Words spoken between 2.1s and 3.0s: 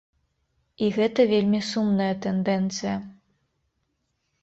тэндэнцыя.